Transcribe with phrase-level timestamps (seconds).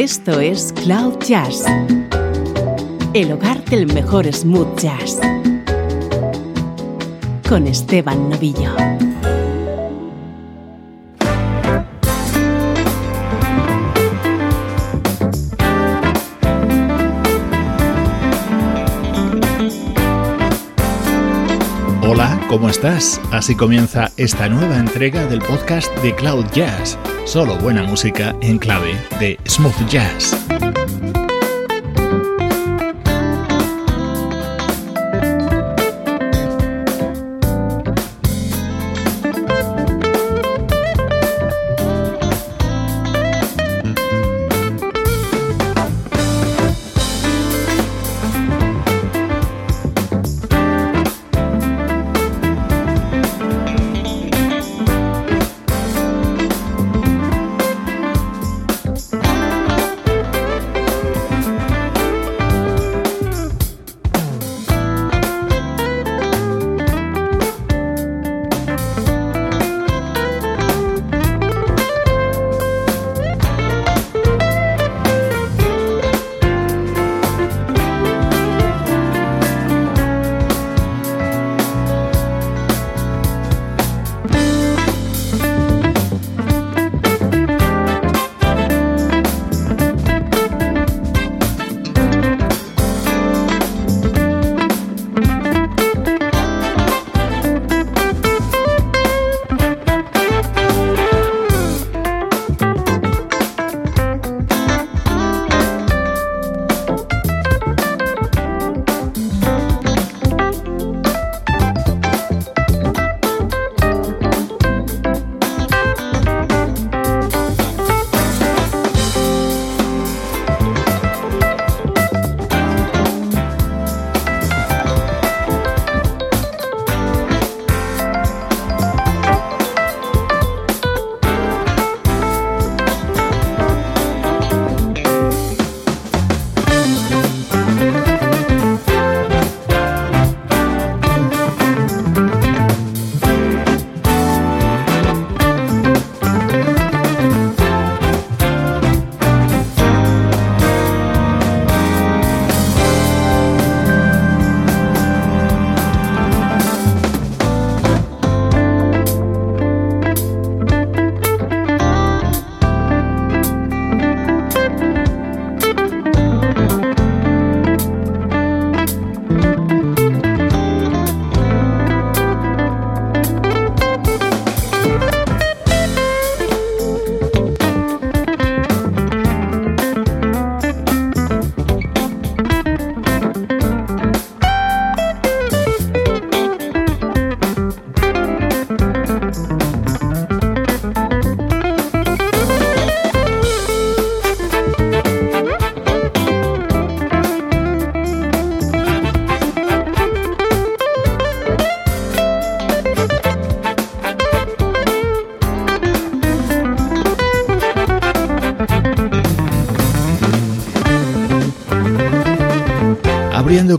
[0.00, 1.64] Esto es Cloud Jazz,
[3.14, 5.18] el hogar del mejor smooth jazz,
[7.48, 8.76] con Esteban Novillo.
[22.02, 23.20] Hola, ¿cómo estás?
[23.32, 26.96] Así comienza esta nueva entrega del podcast de Cloud Jazz,
[27.28, 30.57] solo buena música en clave de smooth jazz.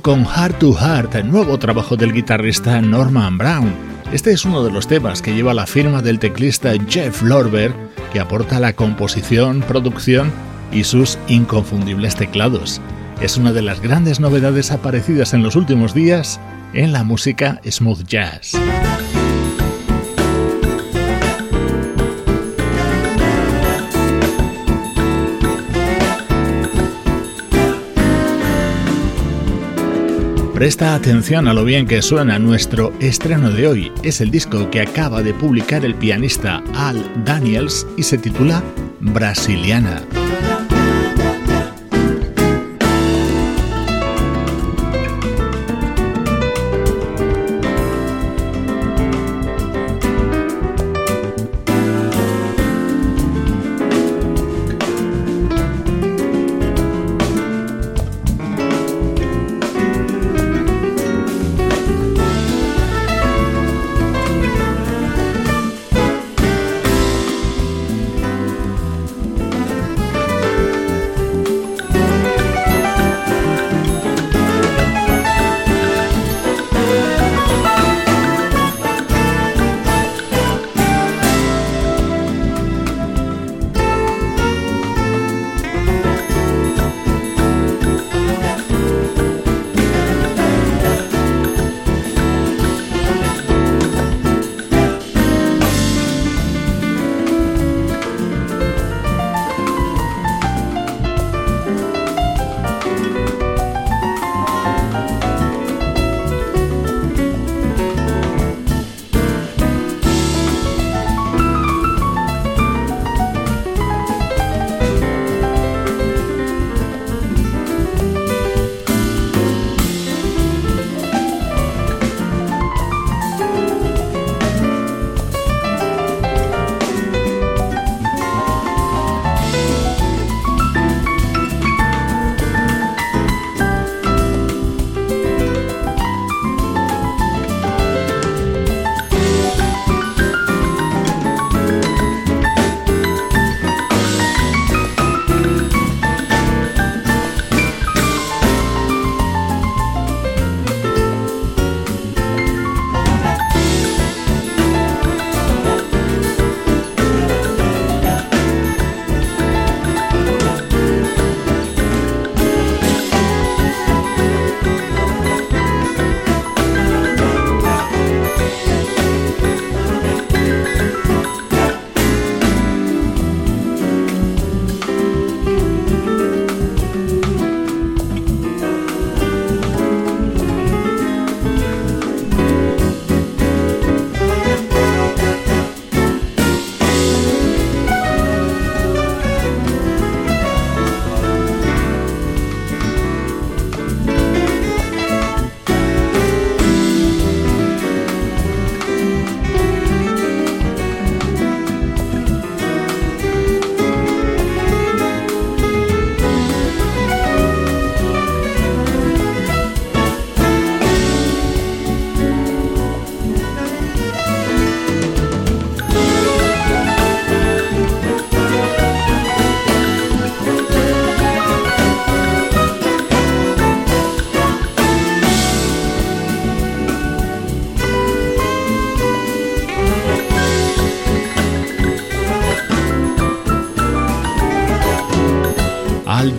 [0.02, 3.72] Con Heart to Heart, el nuevo trabajo del guitarrista Norman Brown.
[4.12, 7.72] Este es uno de los temas que lleva la firma del teclista Jeff Lorber,
[8.12, 10.32] que aporta la composición, producción
[10.72, 12.82] y sus inconfundibles teclados.
[13.22, 16.40] Es una de las grandes novedades aparecidas en los últimos días
[16.74, 18.54] en la música smooth jazz.
[30.60, 33.94] Presta atención a lo bien que suena nuestro estreno de hoy.
[34.04, 38.62] Es el disco que acaba de publicar el pianista Al Daniels y se titula
[39.00, 40.04] Brasiliana.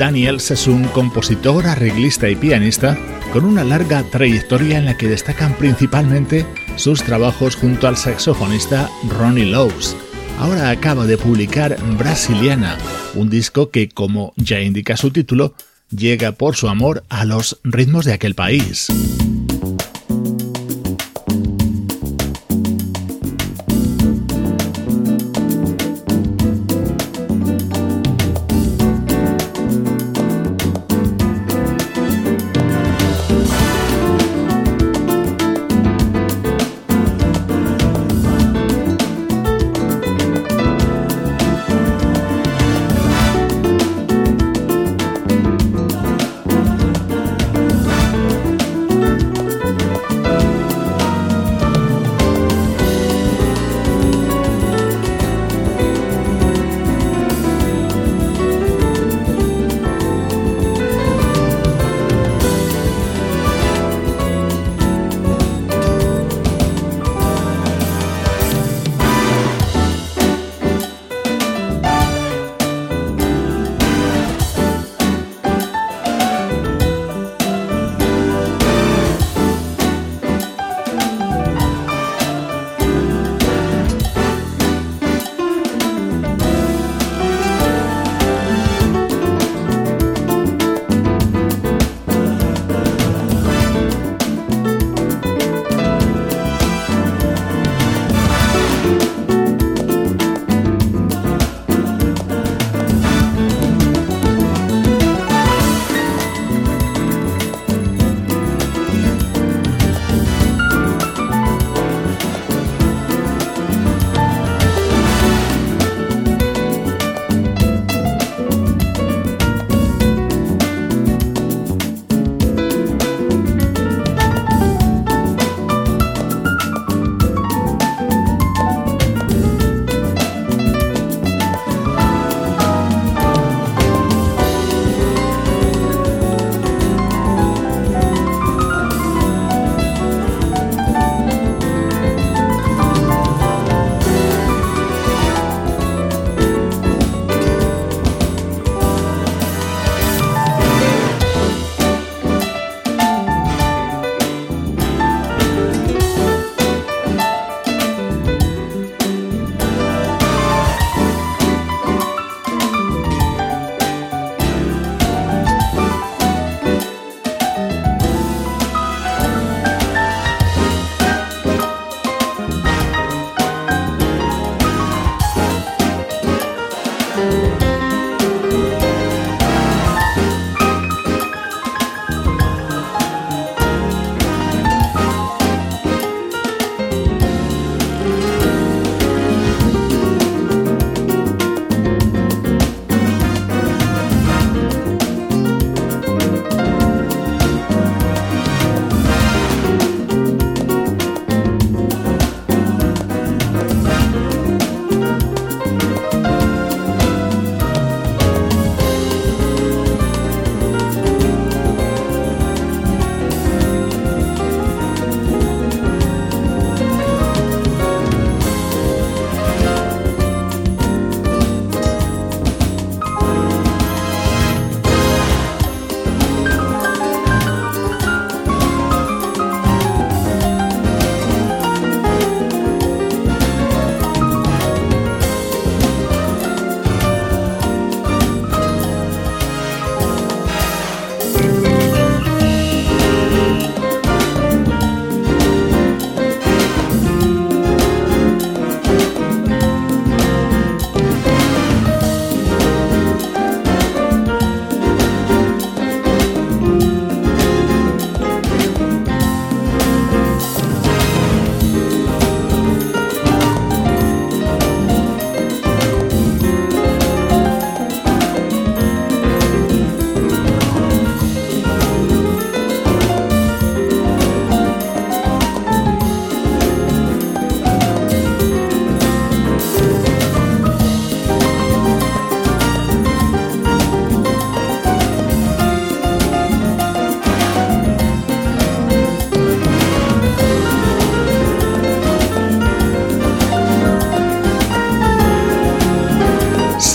[0.00, 2.96] Es un compositor, arreglista y pianista
[3.34, 9.44] con una larga trayectoria en la que destacan principalmente sus trabajos junto al saxofonista Ronnie
[9.44, 9.94] Lowes.
[10.38, 12.78] Ahora acaba de publicar Brasiliana,
[13.14, 15.54] un disco que, como ya indica su título,
[15.94, 18.88] llega por su amor a los ritmos de aquel país.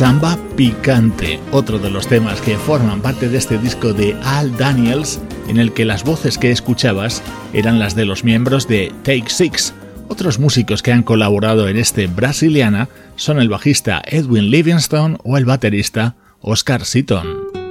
[0.05, 5.19] Samba Picante, otro de los temas que forman parte de este disco de Al Daniels,
[5.47, 9.73] en el que las voces que escuchabas eran las de los miembros de Take Six.
[10.07, 15.45] Otros músicos que han colaborado en este Brasiliana son el bajista Edwin Livingstone o el
[15.45, 17.64] baterista Oscar Seaton.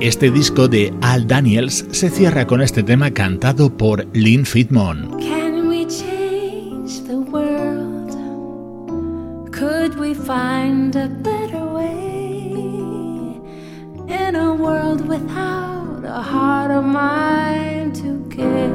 [0.00, 5.18] Este disco de Al Daniels se cierra con este tema cantado por Lynn Fitmon.
[5.18, 8.10] Can we change the world?
[9.52, 12.50] Could we find a better way?
[14.08, 18.70] In a world without a heart or mind to care.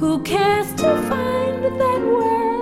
[0.00, 2.61] Who cares to find that world?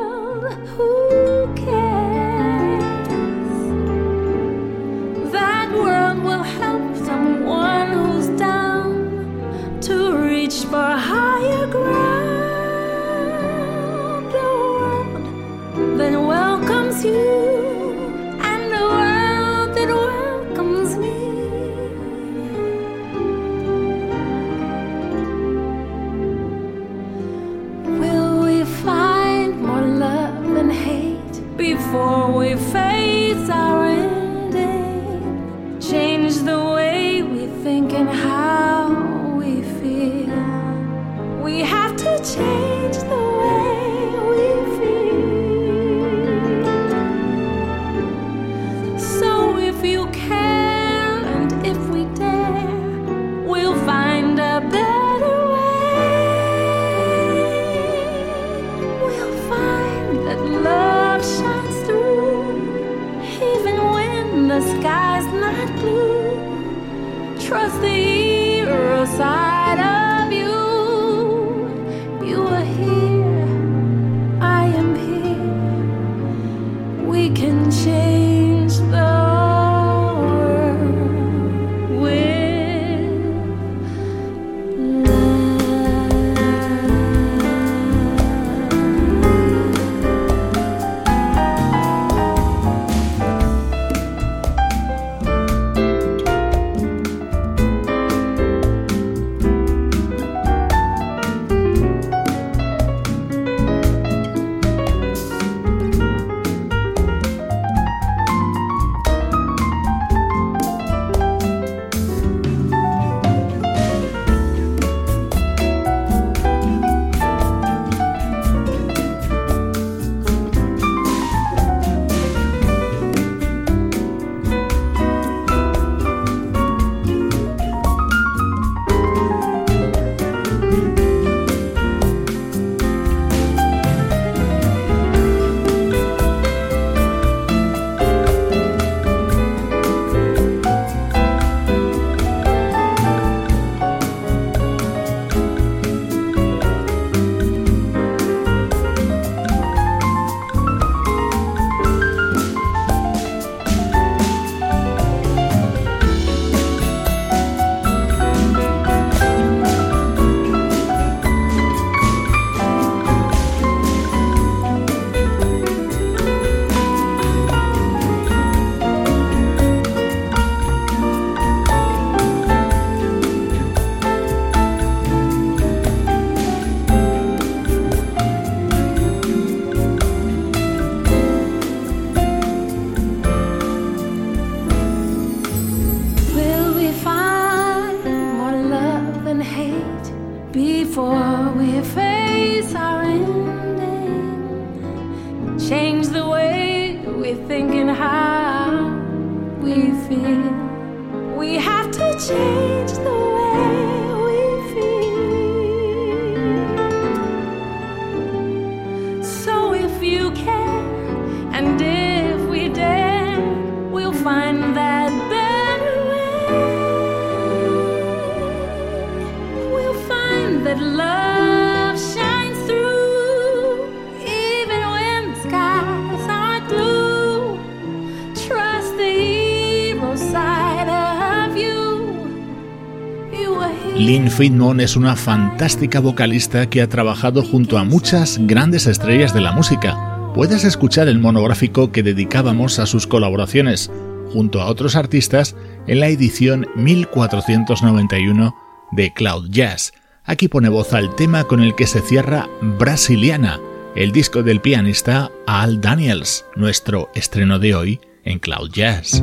[234.41, 239.53] Feinmon es una fantástica vocalista que ha trabajado junto a muchas grandes estrellas de la
[239.53, 240.33] música.
[240.35, 243.91] Puedes escuchar el monográfico que dedicábamos a sus colaboraciones
[244.33, 248.57] junto a otros artistas en la edición 1491
[248.93, 249.93] de Cloud Jazz.
[250.25, 253.61] Aquí pone voz al tema con el que se cierra Brasiliana,
[253.95, 259.23] el disco del pianista Al Daniels, nuestro estreno de hoy en Cloud Jazz.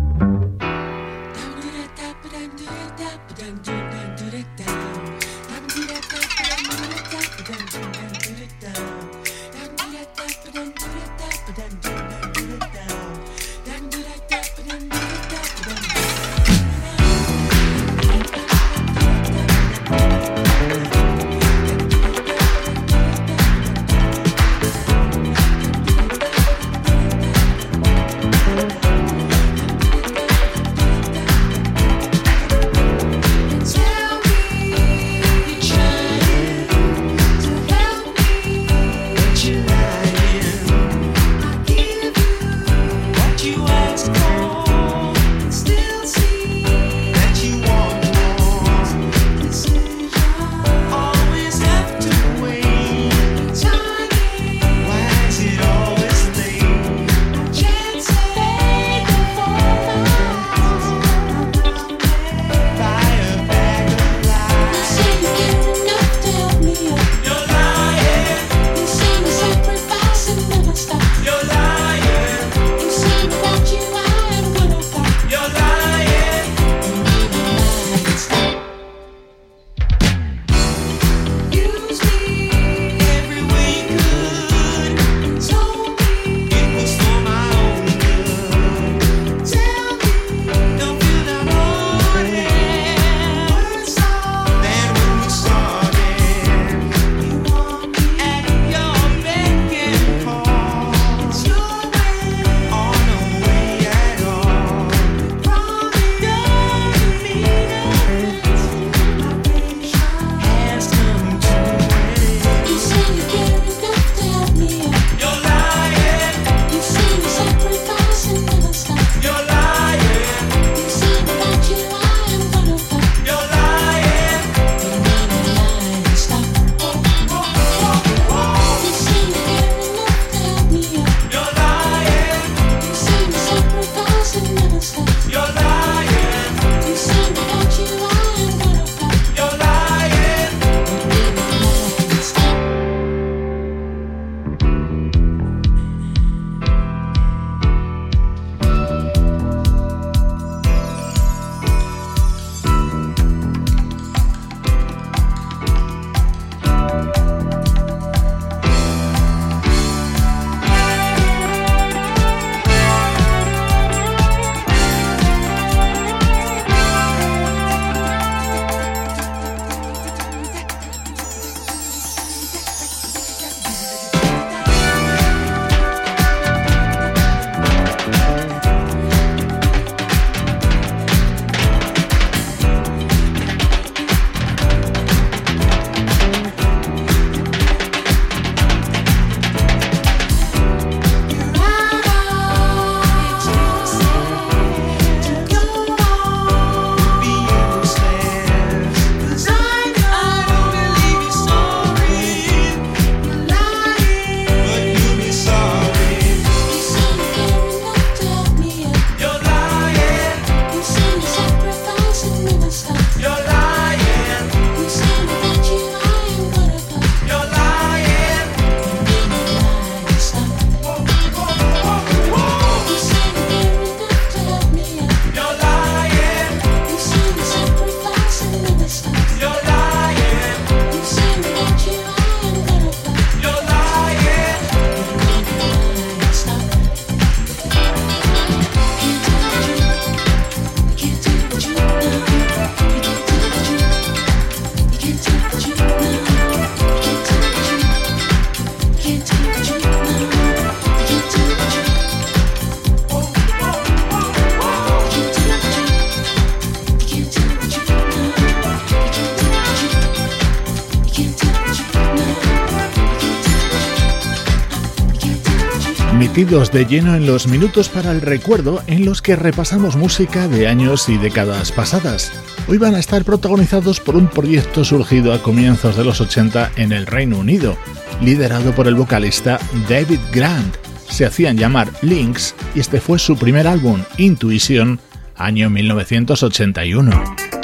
[266.51, 271.17] Lleno en los minutos para el recuerdo en los que repasamos música de años y
[271.17, 272.33] décadas pasadas.
[272.67, 276.91] Hoy van a estar protagonizados por un proyecto surgido a comienzos de los 80 en
[276.91, 277.77] el Reino Unido,
[278.21, 280.75] liderado por el vocalista David Grant.
[281.09, 284.99] Se hacían llamar Lynx y este fue su primer álbum, Intuition,
[285.37, 287.60] año 1981.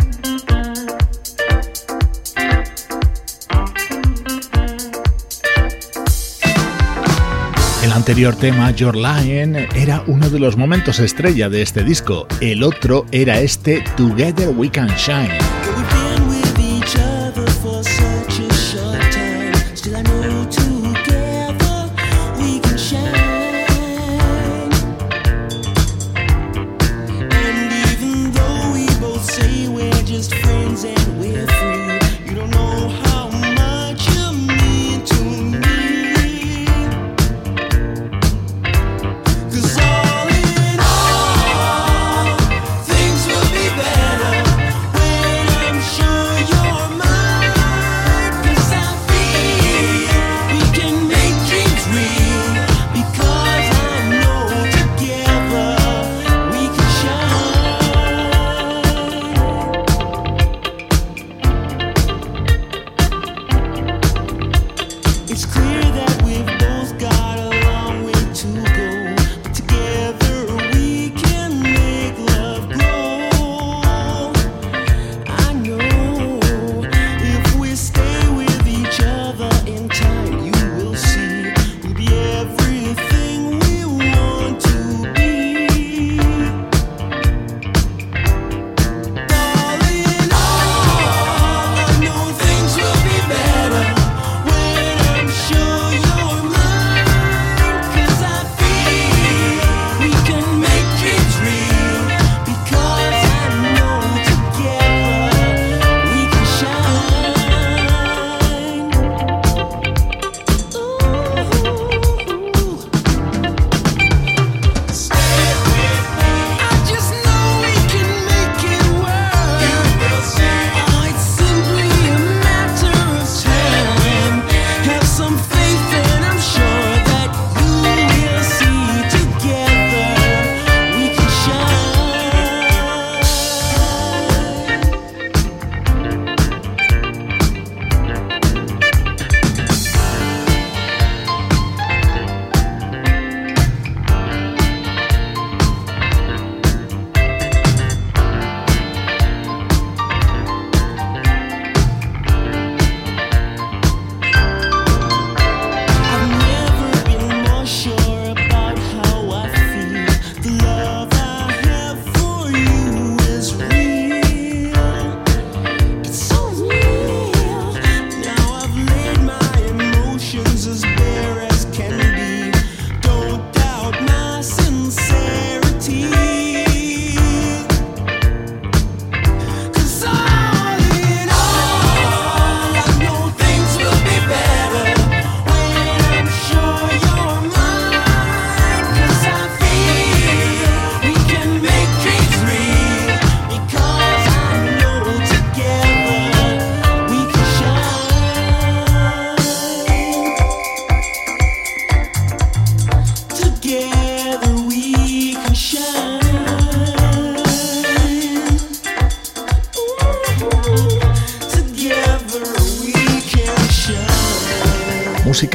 [8.07, 12.25] Anterior tema, Your Lion, era uno de los momentos estrella de este disco.
[12.39, 15.66] El otro era este Together We Can Shine.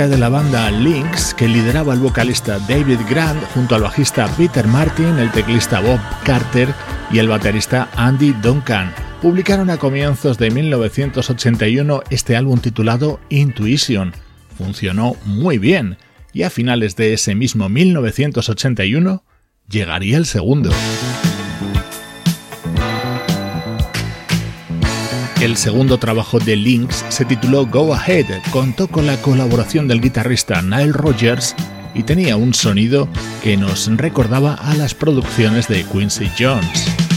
[0.08, 5.18] De la banda Lynx que lideraba el vocalista David Grant junto al bajista Peter Martin,
[5.18, 6.68] el teclista Bob Carter
[7.12, 8.92] y el baterista Andy Duncan.
[9.20, 14.12] Publicaron a comienzos de 1981 este álbum titulado Intuition.
[14.56, 15.98] Funcionó muy bien
[16.32, 19.24] y a finales de ese mismo 1981
[19.68, 20.70] llegaría el segundo.
[25.42, 30.62] El segundo trabajo de Lynx se tituló Go Ahead, contó con la colaboración del guitarrista
[30.62, 31.56] Nile Rodgers
[31.94, 33.08] y tenía un sonido
[33.42, 37.11] que nos recordaba a las producciones de Quincy Jones.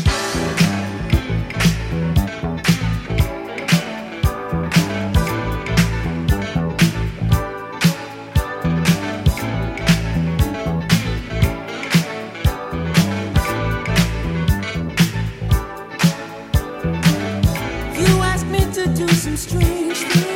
[18.95, 20.35] do some strange things.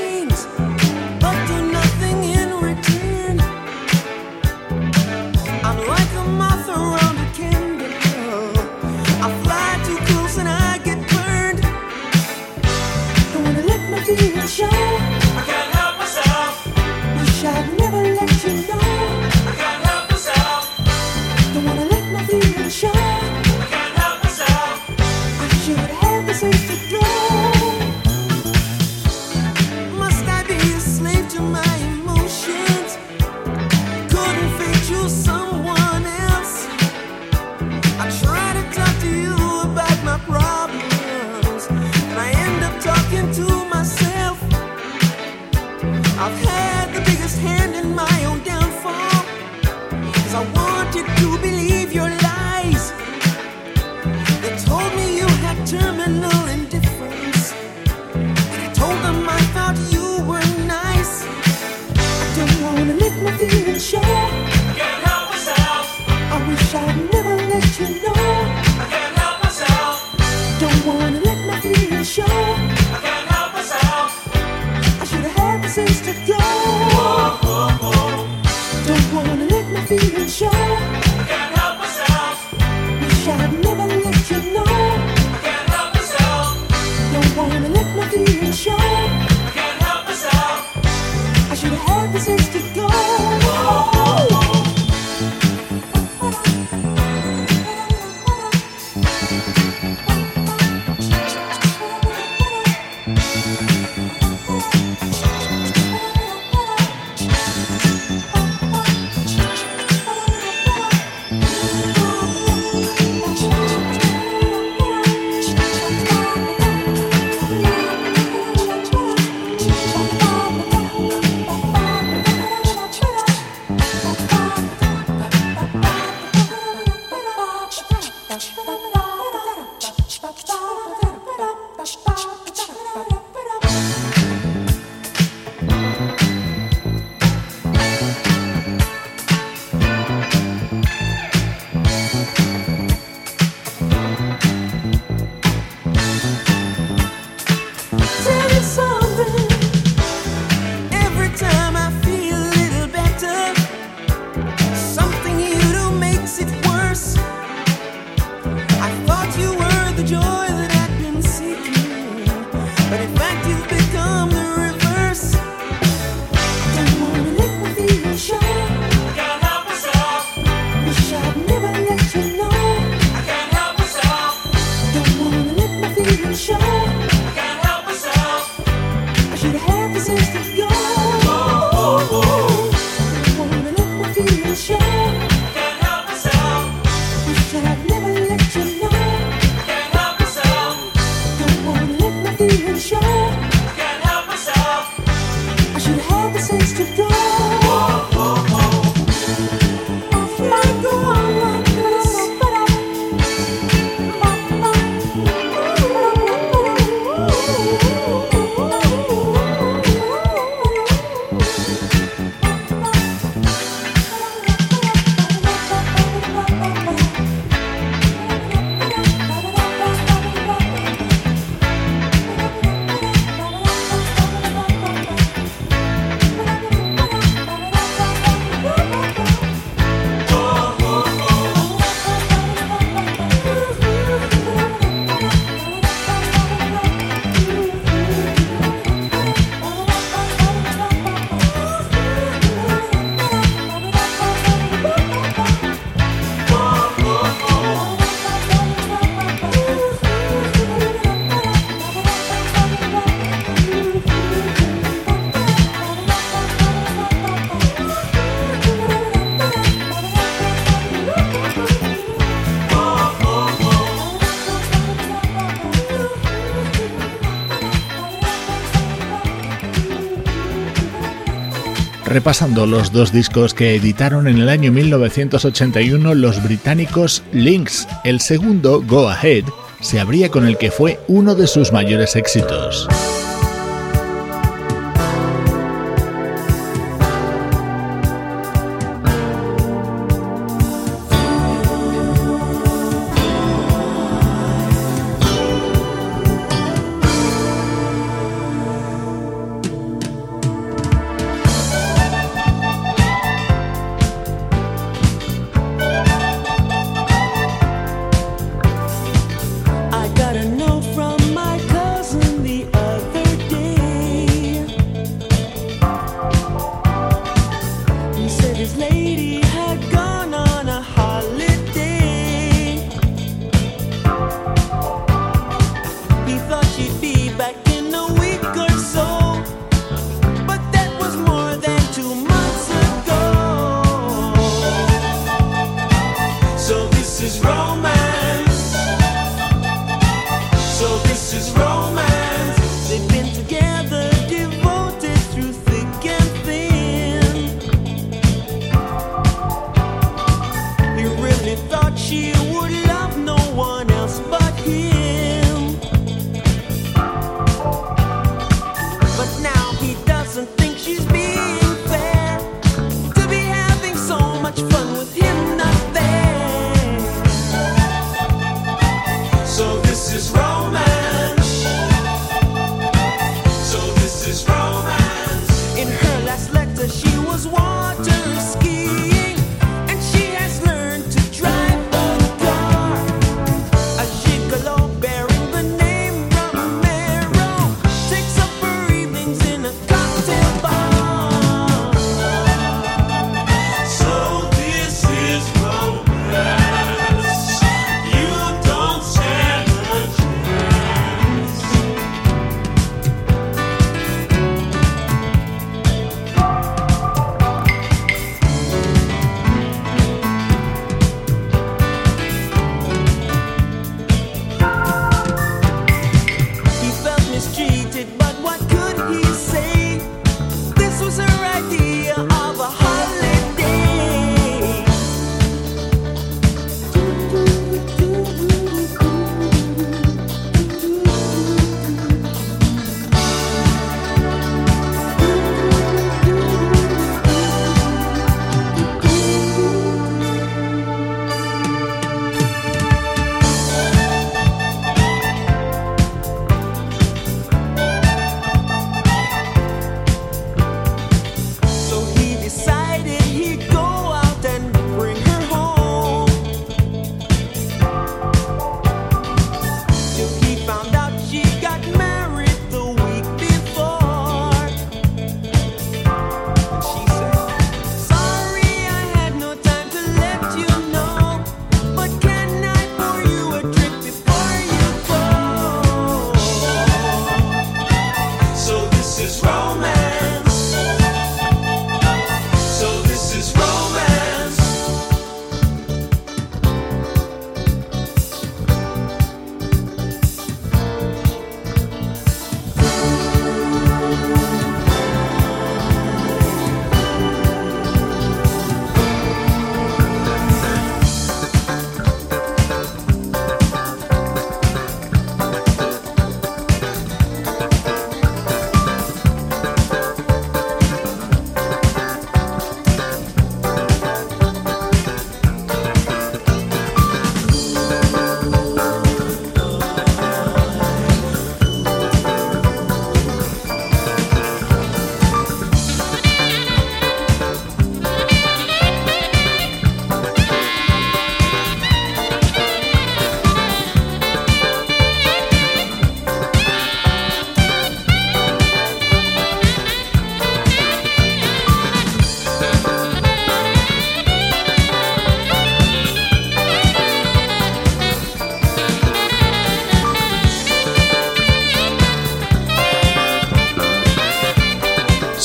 [272.19, 277.87] Repasando los dos discos que editaron en el año 1981 los británicos Lynx.
[278.03, 279.45] El segundo, Go Ahead,
[279.79, 282.89] se abría con el que fue uno de sus mayores éxitos.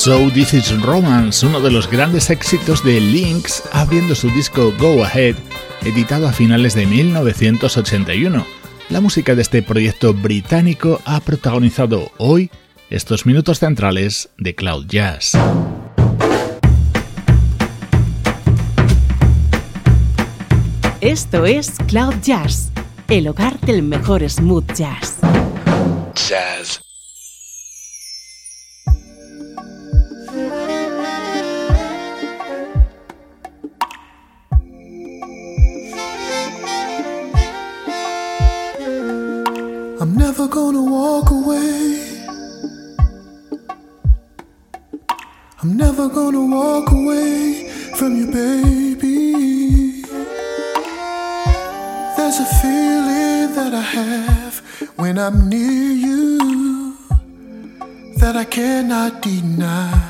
[0.05, 5.03] So This Is Romance, uno de los grandes éxitos de Lynx, abriendo su disco Go
[5.03, 5.33] Ahead,
[5.83, 8.45] editado a finales de 1981.
[8.91, 12.51] La música de este proyecto británico ha protagonizado hoy
[12.91, 15.31] estos minutos centrales de Cloud Jazz.
[21.01, 22.69] Esto es Cloud Jazz,
[23.07, 25.17] el hogar del mejor smooth jazz.
[26.13, 26.84] Jazz
[40.37, 42.27] never gonna walk away.
[45.61, 50.01] I'm never gonna walk away from you, baby.
[52.17, 54.59] There's a feeling that I have
[54.97, 56.97] when I'm near you
[58.17, 60.01] that I cannot deny.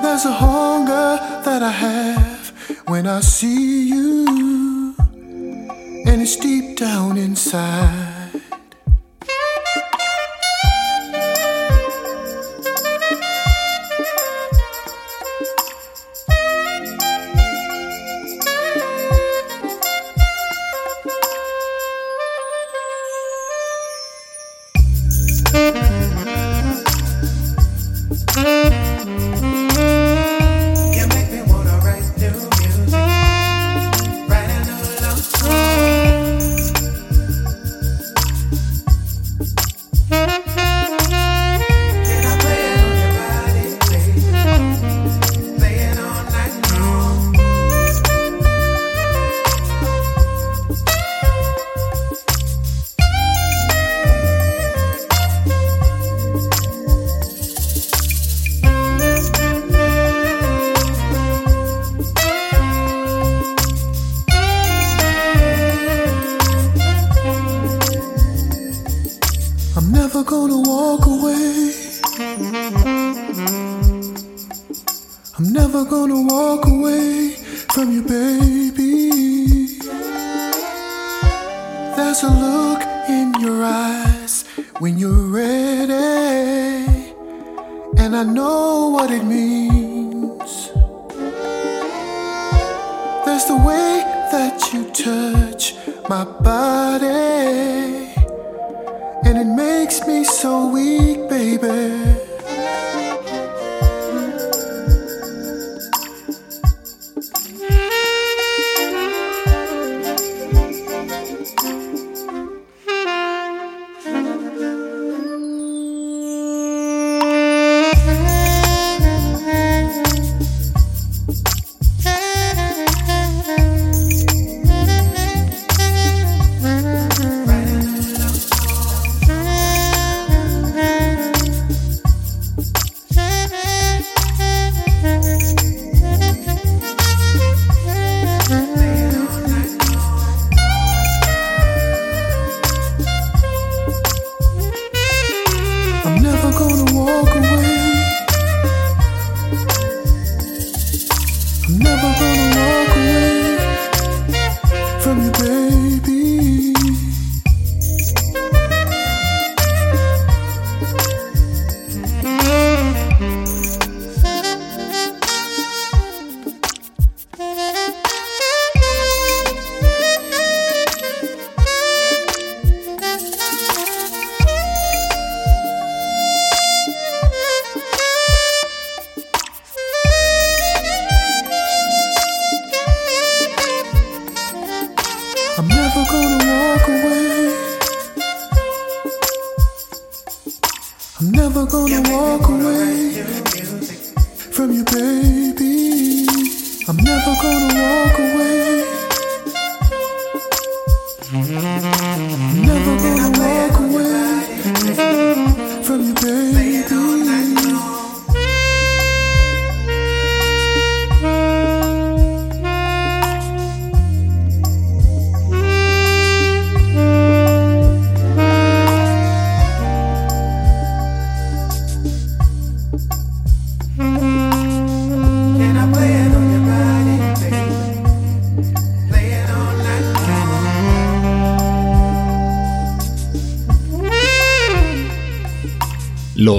[0.00, 2.52] There's a hunger that I have
[2.86, 4.53] when I see you
[6.04, 8.13] and it's deep down inside.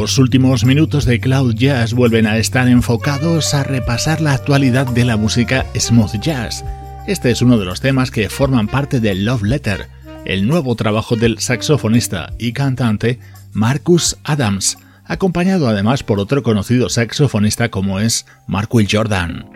[0.05, 5.03] Los últimos minutos de Cloud Jazz vuelven a estar enfocados a repasar la actualidad de
[5.03, 6.63] la música smooth jazz.
[7.07, 9.87] Este es uno de los temas que forman parte de Love Letter,
[10.25, 13.17] el nuevo trabajo del saxofonista y cantante
[13.51, 19.49] Marcus Adams, acompañado además por otro conocido saxofonista como es Mark Will Jordan.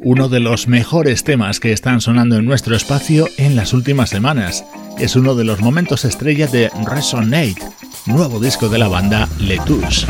[0.00, 4.64] Uno de los mejores temas que están sonando en nuestro espacio en las últimas semanas
[4.98, 7.56] es uno de los momentos estrella de Resonate,
[8.06, 10.06] nuevo disco de la banda Letouche.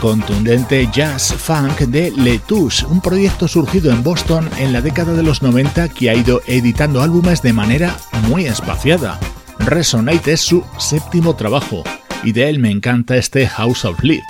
[0.00, 5.42] Contundente jazz funk de Letouche, un proyecto surgido en Boston en la década de los
[5.42, 7.96] 90 que ha ido editando álbumes de manera
[8.28, 9.18] muy espaciada.
[9.58, 11.82] Resonate es su séptimo trabajo
[12.22, 14.24] y de él me encanta este House of Lift,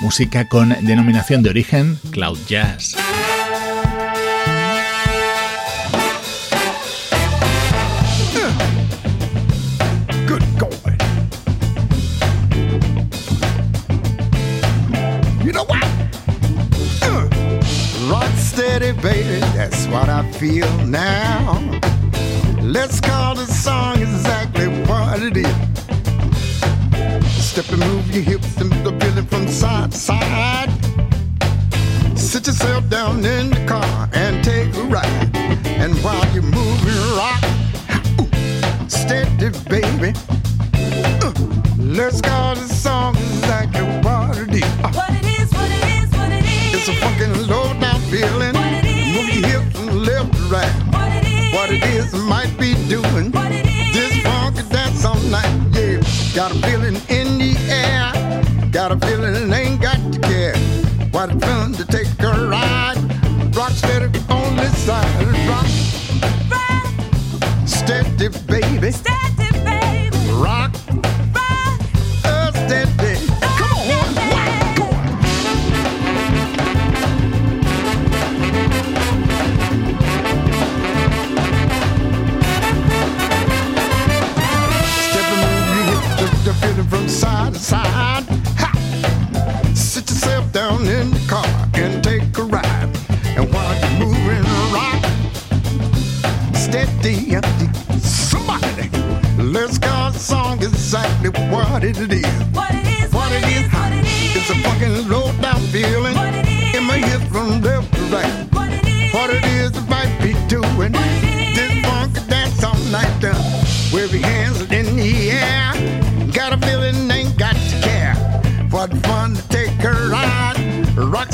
[0.00, 2.96] música con denominación de origen Cloud Jazz.
[19.94, 21.52] What I feel now.
[22.60, 25.56] Let's call the song exactly what it is.
[27.50, 30.70] Step and move your hips and the feeling from side to side.
[32.18, 35.36] Sit yourself down in the car and take a ride.
[35.82, 37.44] And while you're moving, rock,
[38.88, 40.10] steady, baby.
[41.22, 41.32] Uh,
[41.78, 44.72] let's call the song exactly what it is.
[44.98, 46.74] What it is, what it is, what it is.
[46.74, 47.63] It's a fucking low
[52.14, 53.30] might be doing.
[53.32, 56.00] What it is, this funky dance all night, yeah.
[56.34, 58.12] Got a feeling in the air.
[58.70, 60.56] Got a feeling ain't got to care.
[61.10, 62.98] What a fun to take a ride.
[63.54, 65.06] Rock steady on this side.
[65.48, 65.66] Rock.
[66.50, 67.68] Rock.
[67.68, 68.90] Steady, baby.
[68.90, 69.13] Steady,
[87.64, 88.24] side.
[88.60, 88.70] Ha!
[89.74, 92.90] Sit yourself down in the car and take a ride.
[93.36, 95.00] And while you're moving around,
[96.54, 97.40] steady,
[98.00, 98.90] somebody,
[99.40, 102.26] let's call the song exactly what it is.
[102.52, 104.36] What it is, what, it is, what it is.
[104.36, 106.76] It's a fucking low down feeling what it is.
[106.76, 108.46] in my hips from left to right.
[108.52, 110.92] What it is, what it is, it might be doing.
[110.92, 111.23] This funky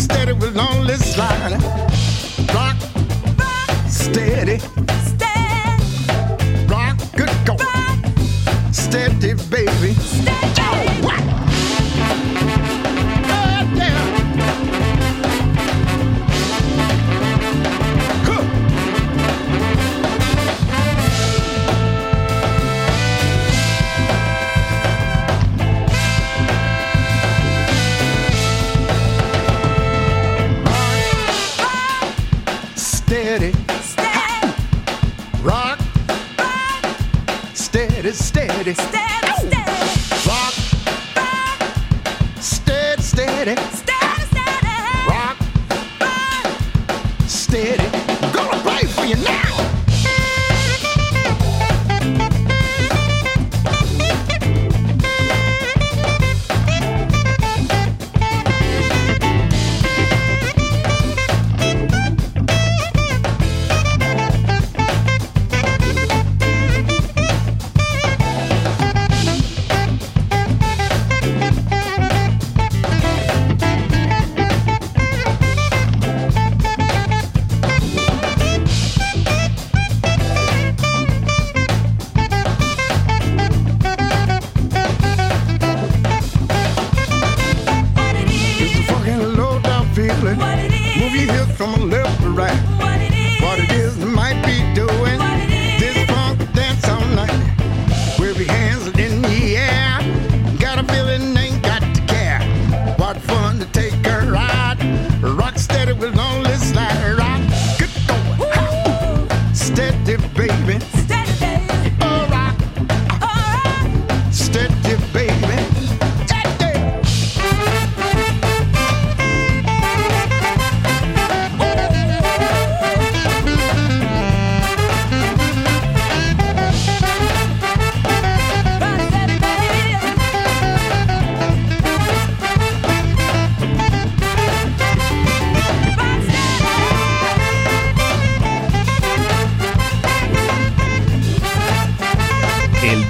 [0.01, 1.90] steady with only slide.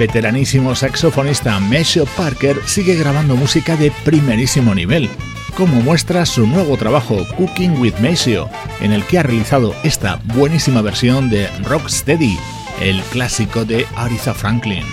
[0.01, 5.11] veteranísimo saxofonista Mesho Parker sigue grabando música de primerísimo nivel,
[5.59, 8.48] como muestra su nuevo trabajo Cooking with Mesho,
[8.80, 12.38] en el que ha realizado esta buenísima versión de Rocksteady,
[12.80, 14.84] el clásico de Aretha Franklin.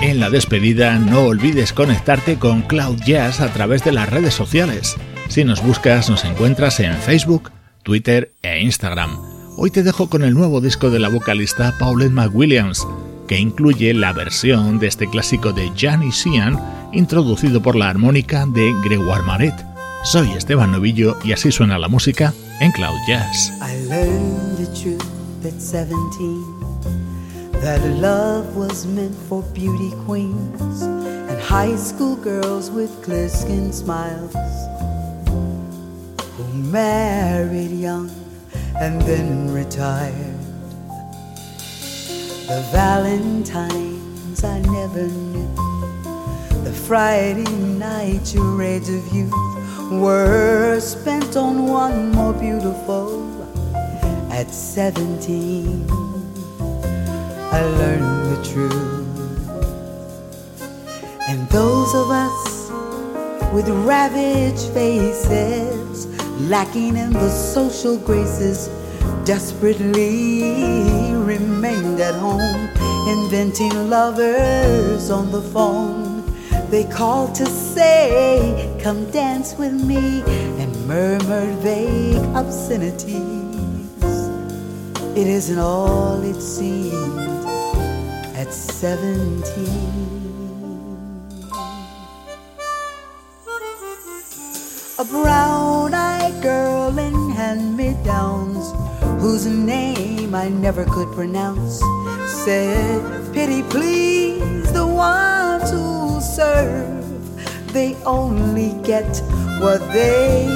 [0.00, 4.96] En la despedida no olvides conectarte con Cloud Jazz a través de las redes sociales.
[5.38, 7.52] Si nos buscas, nos encuentras en Facebook,
[7.84, 9.20] Twitter e Instagram.
[9.56, 12.84] Hoy te dejo con el nuevo disco de la vocalista Paulette McWilliams,
[13.28, 16.58] que incluye la versión de este clásico de Gianni Sian,
[16.92, 19.54] introducido por la armónica de Gregoire Maret.
[20.02, 23.52] Soy Esteban Novillo y así suena la música en Cloud Jazz.
[36.70, 38.10] Married young
[38.78, 40.38] and then retired.
[42.46, 45.54] The Valentines I never knew,
[46.64, 49.32] the Friday night charades of youth
[49.90, 53.24] were spent on one more beautiful
[54.30, 55.86] at 17.
[57.50, 59.08] I learned the truth.
[61.28, 62.70] And those of us
[63.52, 66.06] with ravaged faces,
[66.40, 68.68] lacking in the social graces,
[69.24, 72.68] desperately remained at home,
[73.08, 76.24] inventing lovers on the phone.
[76.70, 80.22] They called to say, Come dance with me,
[80.60, 83.14] and murmured vague obscenities.
[85.16, 87.44] It isn't all it seems
[88.36, 90.07] at 17.
[95.00, 98.72] A brown eyed girl in hand me downs,
[99.22, 101.78] whose name I never could pronounce,
[102.26, 109.22] said, Pity please, the ones who serve, they only get
[109.60, 110.48] what they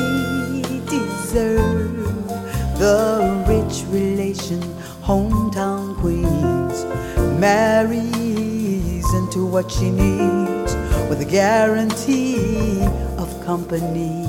[0.90, 2.26] deserve.
[2.80, 4.60] The rich relation,
[5.04, 6.84] hometown queens
[7.38, 10.74] marries into what she needs
[11.08, 12.88] with a guarantee
[13.44, 14.24] company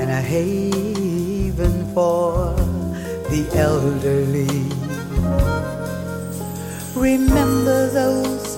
[0.00, 2.52] and a haven for
[3.30, 4.46] the elderly.
[6.96, 8.56] Remember those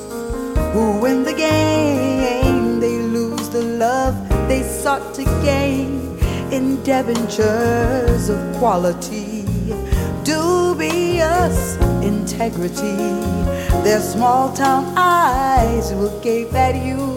[0.73, 4.17] who win the game, they lose the love
[4.49, 6.01] they sought to gain.
[6.51, 9.45] In debentures of quality,
[10.23, 12.97] dubious integrity.
[13.85, 17.12] Their small town eyes will gape at you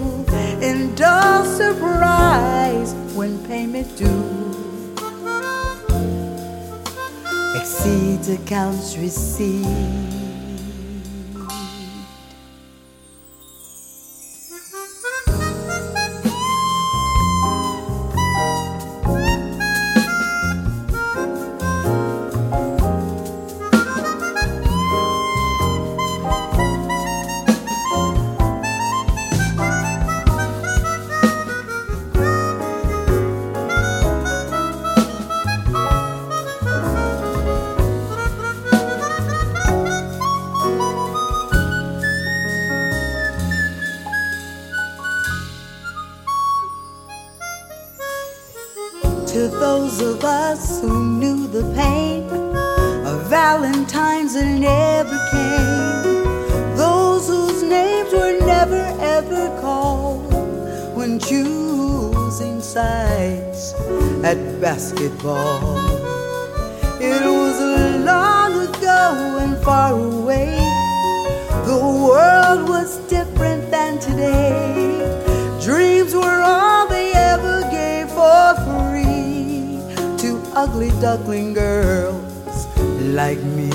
[0.76, 4.46] in dull surprise when payment due
[7.56, 10.05] exceeds accounts received.
[81.18, 82.68] Duckling girls
[83.00, 83.72] like me.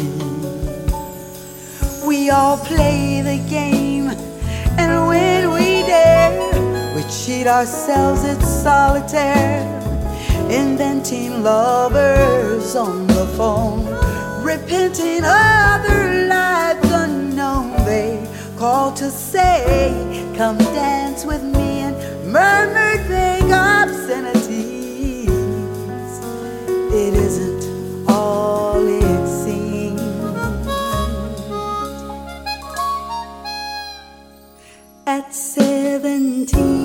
[2.06, 4.08] We all play the game,
[4.78, 9.64] and when we dare, we cheat ourselves at solitaire
[10.50, 13.86] inventing lovers on the phone,
[14.44, 17.70] repenting other lives unknown.
[17.86, 18.20] They
[18.58, 19.94] call to say,
[20.36, 21.96] Come dance with me, and
[22.30, 23.50] murmured vague
[26.92, 30.00] it isn't all it seems.
[35.06, 36.79] At seventeen.